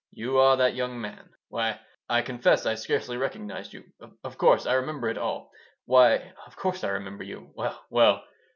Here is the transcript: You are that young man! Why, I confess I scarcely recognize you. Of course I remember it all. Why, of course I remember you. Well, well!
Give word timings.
You 0.13 0.39
are 0.39 0.57
that 0.57 0.73
young 0.73 0.99
man! 0.99 1.29
Why, 1.49 1.79
I 2.09 2.23
confess 2.23 2.65
I 2.65 2.73
scarcely 2.73 3.17
recognize 3.17 3.71
you. 3.71 3.83
Of 4.23 4.35
course 4.35 4.65
I 4.65 4.73
remember 4.73 5.09
it 5.09 5.17
all. 5.19 5.51
Why, 5.85 6.33
of 6.47 6.55
course 6.55 6.83
I 6.83 6.87
remember 6.89 7.23
you. 7.23 7.51
Well, 7.53 7.85
well! 7.91 8.23